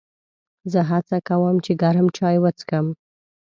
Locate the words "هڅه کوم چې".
0.91-1.71